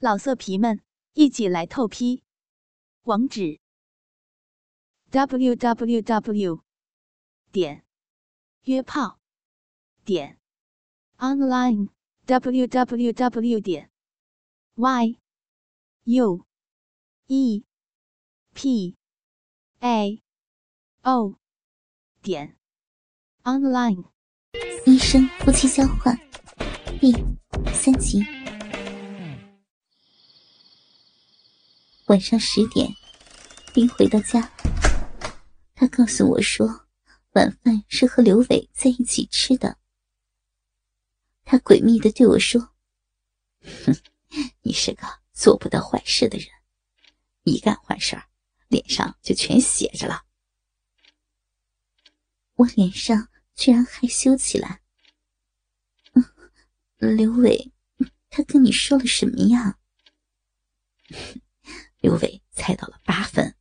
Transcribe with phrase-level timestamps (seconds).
[0.00, 0.80] 老色皮们，
[1.14, 2.22] 一起来透批！
[3.02, 3.58] 网址
[5.10, 6.62] ：w w w
[7.50, 7.84] 点
[8.62, 9.18] 约炮
[10.04, 10.38] 点
[11.16, 11.88] online
[12.26, 13.90] w w w 点
[14.76, 15.18] y
[16.04, 16.46] u
[17.26, 17.64] e
[18.54, 18.96] p
[19.80, 20.22] a
[21.02, 21.34] o
[22.22, 22.56] 点
[23.42, 24.04] online。
[24.86, 26.16] 医生夫妻交换
[27.00, 27.12] 第
[27.74, 28.37] 三集。
[32.08, 32.90] 晚上十点，
[33.74, 34.50] 冰回到家，
[35.74, 36.86] 他告诉我说，
[37.32, 39.78] 晚饭是和刘伟在一起吃的。
[41.44, 42.74] 他诡秘的对我说
[43.84, 43.94] ：“哼，
[44.62, 46.48] 你是个做不得坏事的人，
[47.42, 48.18] 一干坏事
[48.68, 50.22] 脸上就全写着了。”
[52.56, 54.80] 我脸上居然害羞起来。
[56.14, 56.24] 嗯，
[57.16, 57.70] 刘伟，
[58.30, 59.78] 他跟你说了什么呀？
[62.00, 63.52] 刘伟猜到了八分，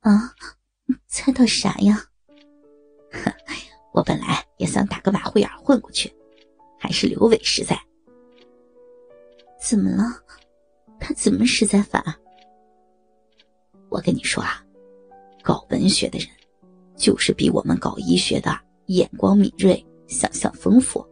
[0.00, 0.34] 啊，
[1.06, 2.04] 猜到啥呀？
[3.12, 3.32] 哼
[3.94, 6.12] 我本来也想打个马虎眼混过去，
[6.78, 7.80] 还是刘伟实在。
[9.60, 10.04] 怎么了？
[10.98, 12.16] 他怎么实在法？
[13.90, 14.64] 我跟你说啊，
[15.42, 16.28] 搞文学的人，
[16.96, 21.06] 就是比我们搞医学的眼光敏锐，想象丰富。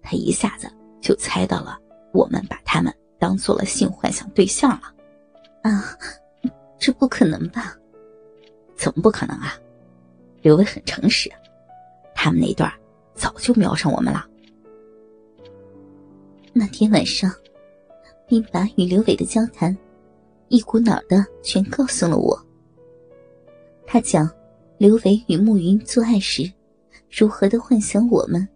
[0.00, 0.70] 他一下子
[1.00, 1.76] 就猜到了，
[2.12, 4.93] 我们把他们当做了性幻想对象了。
[5.64, 5.98] 啊，
[6.78, 7.74] 这不可能吧？
[8.76, 9.58] 怎么不可能啊？
[10.42, 11.32] 刘伟很诚实，
[12.14, 12.70] 他们那段
[13.14, 14.28] 早就瞄上我们了。
[16.52, 17.32] 那天晚上，
[18.28, 19.74] 并把与刘伟的交谈
[20.48, 22.38] 一股脑的全告诉了我。
[23.86, 24.30] 他讲
[24.76, 26.52] 刘伟与慕云做爱时，
[27.10, 28.46] 如何的幻想我们，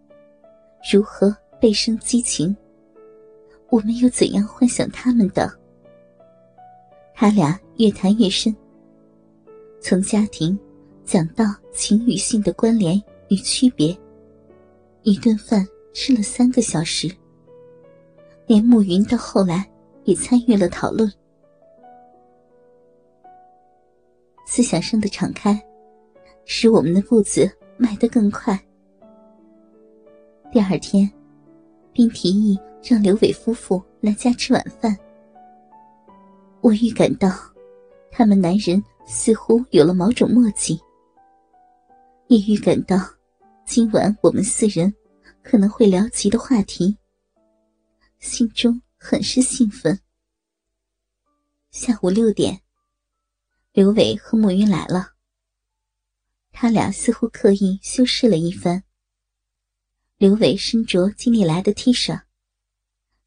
[0.93, 2.55] 如何倍生激情，
[3.69, 5.58] 我们又怎样幻想他们的。
[7.19, 8.55] 他俩越谈越深，
[9.81, 10.57] 从家庭
[11.03, 12.95] 讲到情与性的关联
[13.27, 13.93] 与区别，
[15.03, 17.13] 一顿饭吃了三个小时。
[18.47, 19.69] 连暮云到后来
[20.05, 21.11] 也参与了讨论，
[24.47, 25.61] 思想上的敞开，
[26.45, 28.57] 使我们的步子迈得更快。
[30.53, 31.11] 第二天，
[31.91, 34.97] 并提议让刘伟夫妇来家吃晚饭。
[36.61, 37.29] 我预感到，
[38.11, 40.77] 他们男人似乎有了某种默契，
[42.27, 42.97] 也预感到，
[43.65, 44.93] 今晚我们四人
[45.41, 46.97] 可能会聊及的话题，
[48.19, 49.97] 心中很是兴奋。
[51.71, 52.61] 下午六点，
[53.71, 55.13] 刘伟和慕云来了，
[56.51, 58.83] 他俩似乎刻意修饰了一番。
[60.17, 62.21] 刘伟身着金利来的 T 恤，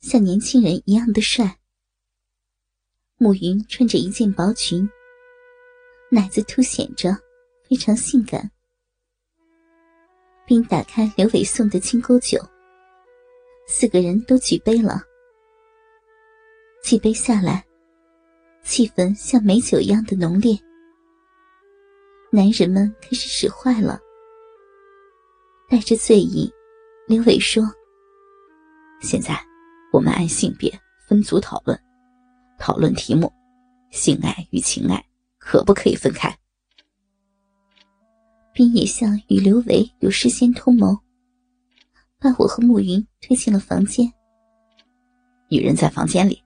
[0.01, 1.61] 像年轻人一样的帅。
[3.23, 4.91] 暮云穿着一件薄裙，
[6.11, 7.17] 奶子凸显着，
[7.63, 8.51] 非常性感。
[10.45, 12.37] 并打开刘伟送的金钩酒，
[13.69, 15.01] 四个人都举杯了。
[16.83, 17.65] 几杯下来，
[18.65, 20.59] 气氛像美酒一样的浓烈。
[22.33, 24.01] 男人们开始使坏了，
[25.71, 26.53] 带着醉意，
[27.07, 27.63] 刘伟说
[29.01, 29.41] ：“现在
[29.93, 30.77] 我们按性别
[31.09, 31.81] 分组讨论。”
[32.63, 33.33] 讨论题目：
[33.91, 35.05] 性爱与情爱
[35.37, 36.39] 可不可以分开？
[38.55, 40.97] 并也像与刘维有事先通谋，
[42.21, 44.09] 把我和暮云推进了房间。
[45.49, 46.41] 女人在房间里，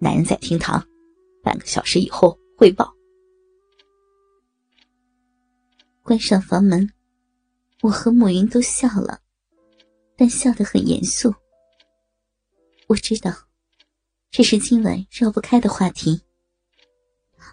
[0.00, 0.84] 男人在厅堂，
[1.44, 2.92] 半个小时以后汇报。
[6.02, 6.90] 关上房门，
[7.82, 9.20] 我和暮云都笑了，
[10.16, 11.32] 但笑得很严肃。
[12.88, 13.32] 我知道。
[14.32, 16.18] 这是今晚绕不开的话题。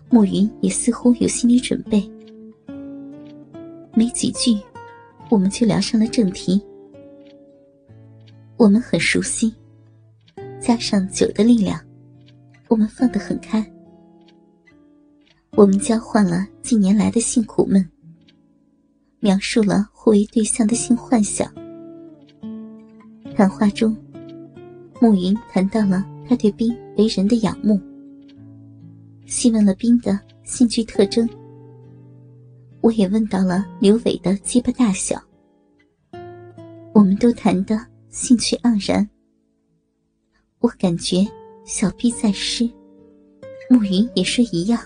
[0.09, 2.09] 暮云也似乎有心理准备，
[3.93, 4.57] 没几句，
[5.29, 6.63] 我们就聊上了正题。
[8.55, 9.53] 我们很熟悉，
[10.61, 11.77] 加上酒的力量，
[12.69, 13.61] 我们放得很开。
[15.57, 17.85] 我们交换了近年来的性苦闷，
[19.19, 21.53] 描述了互为对象的性幻想。
[23.35, 23.93] 谈话中，
[25.01, 26.05] 暮云谈到了。
[26.29, 27.81] 他对冰为人的仰慕，
[29.25, 31.27] 细问了冰的兴趣特征。
[32.81, 35.19] 我也问到了刘伟的鸡巴大小。
[36.93, 37.75] 我们都谈得
[38.11, 39.09] 兴趣盎然。
[40.59, 41.25] 我感觉
[41.65, 42.69] 小臂在湿，
[43.67, 44.79] 暮云也说一样。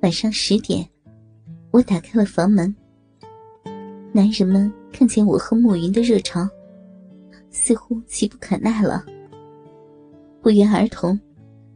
[0.00, 0.88] 晚上十点，
[1.72, 2.74] 我打开了房门。
[4.12, 6.48] 男人们看见我和暮云的热潮。
[7.50, 9.04] 似乎急不可耐了，
[10.40, 11.18] 不约而同，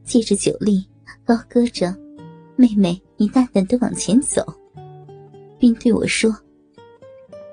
[0.05, 0.87] 借着酒力
[1.25, 1.95] 高歌着
[2.57, 4.43] ：“妹妹，你大胆的往前走。”
[5.59, 6.31] 并对我说：“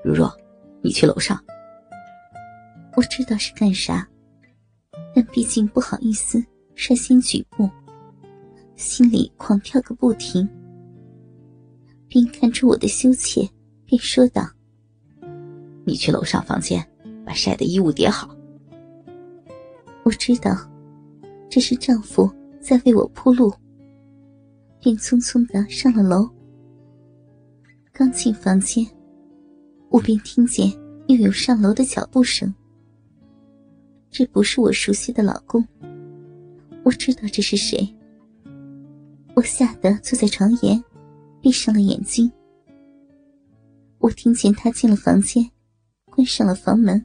[0.04, 0.30] 如若，
[0.82, 1.42] 你去楼上。”
[2.94, 4.06] 我知道是干啥，
[5.14, 7.68] 但毕竟不好意思率先举步，
[8.76, 10.48] 心里狂跳个不停。
[12.06, 13.48] 并看出我的羞怯，
[13.86, 14.46] 便说道
[15.86, 16.86] ：“你去楼上房间，
[17.24, 18.34] 把晒的衣物叠好。”
[20.04, 20.56] 我知道，
[21.48, 22.30] 这是丈夫
[22.60, 23.52] 在为我铺路，
[24.80, 26.28] 便匆匆的上了楼。
[27.92, 28.86] 刚进房间，
[29.88, 30.72] 我便听见
[31.08, 32.52] 又有上楼的脚步声。
[34.10, 35.66] 这不是我熟悉的老公，
[36.82, 37.88] 我知道这是谁。
[39.34, 40.82] 我吓得坐在床沿。
[41.40, 42.30] 闭上了眼睛，
[43.98, 45.44] 我听见他进了房间，
[46.08, 47.04] 关上了房门。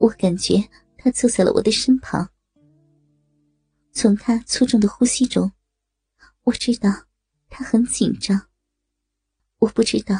[0.00, 0.56] 我感觉
[0.96, 2.26] 他坐在了我的身旁。
[3.92, 5.52] 从他粗重的呼吸中，
[6.44, 6.90] 我知道
[7.50, 8.48] 他很紧张。
[9.58, 10.16] 我不知道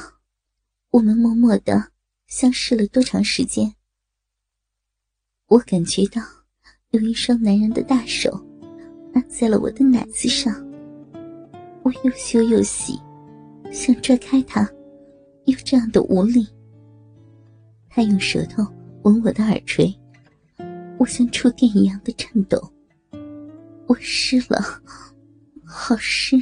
[0.90, 1.92] 我们默默的
[2.26, 3.74] 相视了多长时间。
[5.46, 6.20] 我感觉到
[6.90, 8.30] 有一双男人的大手
[9.14, 10.54] 按在了我的奶子上。
[11.82, 13.00] 我又羞又喜，
[13.72, 14.70] 想拽开他，
[15.46, 16.46] 又这样的无力。
[17.88, 18.62] 他用舌头
[19.02, 19.94] 吻我的耳垂，
[20.98, 22.60] 我像触电一样的颤抖。
[23.86, 24.58] 我湿了，
[25.64, 26.36] 好湿。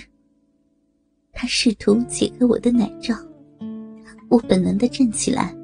[1.33, 3.15] 他试图解开我的奶罩，
[4.29, 5.57] 我本能的站起来。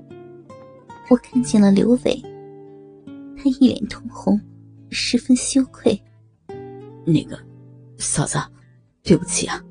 [1.11, 2.23] 我看见了刘伟，
[3.37, 4.41] 他一脸通红，
[4.91, 6.01] 十分羞愧。
[7.07, 7.39] 那个，
[7.99, 8.39] 嫂子。
[9.07, 9.63] 对不起啊！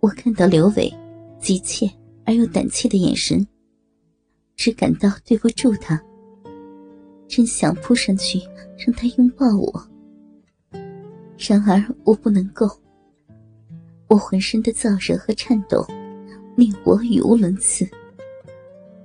[0.00, 0.90] 我看到刘伟
[1.38, 1.86] 急切
[2.24, 3.46] 而又胆怯的眼神，
[4.56, 6.00] 只感到对不住他，
[7.28, 8.40] 真想扑上去
[8.78, 9.88] 让他拥抱我。
[11.36, 12.68] 然而我不能够，
[14.08, 15.86] 我浑身的燥热和颤抖
[16.56, 17.86] 令我语无伦次。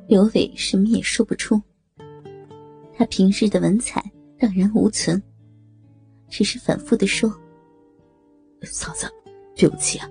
[0.08, 1.62] 刘伟什么也说不出，
[2.96, 4.04] 他平日的文采
[4.38, 5.22] 荡然无存，
[6.30, 7.30] 只是反复的说。
[8.64, 9.08] 嫂子，
[9.56, 10.10] 对不起啊。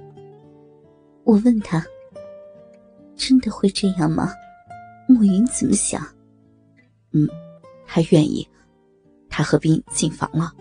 [1.25, 1.85] 我问他
[3.15, 4.33] ：“真的会这样吗？”
[5.09, 6.01] 暮云怎么想？
[7.13, 7.27] 嗯，
[7.87, 8.47] 他愿意。
[9.31, 10.53] 他和冰进房了。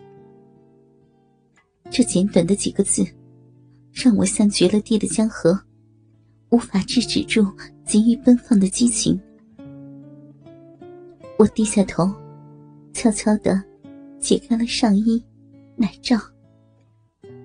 [1.89, 3.05] 这简短的几个字，
[3.91, 5.59] 让我像绝了地的江河，
[6.49, 7.45] 无法制止住
[7.85, 9.19] 急于奔放的激情。
[11.37, 12.11] 我低下头，
[12.93, 13.63] 悄悄的
[14.19, 15.23] 解开了上衣、
[15.75, 16.17] 奶罩。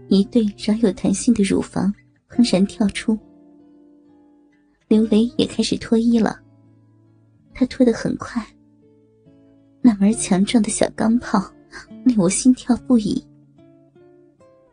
[0.08, 1.92] 一对饶有弹性的乳房
[2.28, 3.18] 轰然跳出，
[4.88, 6.38] 刘维也开始脱衣了。
[7.62, 8.44] 他脱得很快，
[9.80, 11.40] 那门强壮的小钢炮
[12.04, 13.24] 令我心跳不已。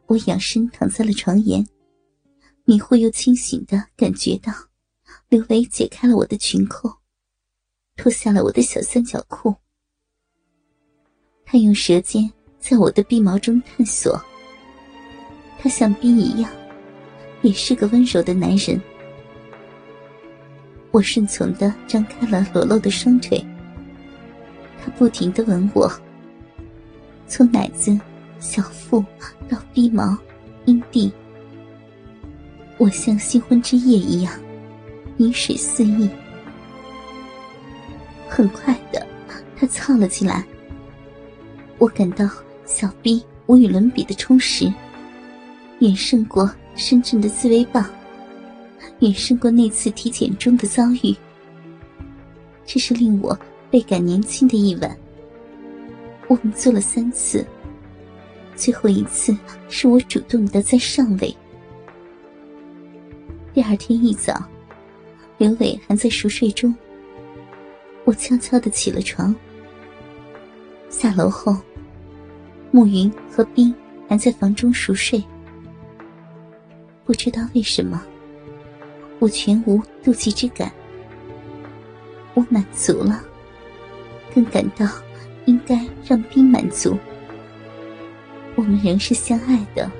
[0.07, 1.63] 我仰身躺在了床沿，
[2.65, 4.51] 迷糊又清醒的感觉到，
[5.27, 6.91] 刘维解开了我的裙扣，
[7.95, 9.53] 脱下了我的小三角裤。
[11.45, 12.27] 他用舌尖
[12.57, 14.19] 在我的臂毛中探索。
[15.59, 16.51] 他像冰一样，
[17.43, 18.81] 也是个温柔的男人。
[20.91, 23.45] 我顺从的张开了裸露的双腿，
[24.83, 25.91] 他不停的吻我，
[27.27, 27.97] 从奶子、
[28.39, 29.03] 小腹
[29.47, 30.17] 到鼻毛、
[30.65, 31.11] 阴蒂，
[32.77, 34.33] 我像新婚之夜一样，
[35.17, 36.09] 饮水肆意。
[38.27, 39.05] 很快的，
[39.55, 40.43] 他操了进来，
[41.77, 42.27] 我感到
[42.65, 44.71] 小臂无与伦比的充实。
[45.79, 47.85] 远胜过深圳的自慰棒，
[48.99, 51.15] 远胜过那次体检中的遭遇。
[52.65, 53.37] 这是令我
[53.71, 54.95] 倍感年轻的一晚。
[56.27, 57.45] 我们做了三次，
[58.55, 59.35] 最后一次
[59.67, 61.35] 是我主动的在上位。
[63.53, 64.43] 第二天一早，
[65.37, 66.75] 刘伟还在熟睡中，
[68.05, 69.35] 我悄悄的起了床。
[70.89, 71.57] 下楼后，
[72.69, 73.73] 暮云和冰
[74.07, 75.23] 还在房中熟睡。
[77.05, 77.99] 不知道为什么，
[79.19, 80.71] 我全无妒忌之感。
[82.33, 83.21] 我满足了，
[84.33, 84.85] 更感到
[85.45, 86.97] 应该让冰满足。
[88.55, 89.91] 我们仍是相爱的。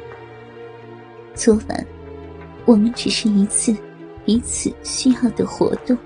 [1.35, 1.87] 昨晚，
[2.65, 3.75] 我们只是一次
[4.25, 5.97] 彼此需要的活动。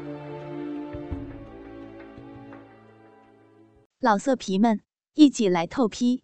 [3.99, 4.81] 老色皮们，
[5.13, 6.23] 一起来透批！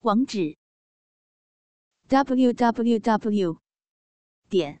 [0.00, 0.56] 网址
[2.08, 3.58] ：w w w.
[4.48, 4.80] 点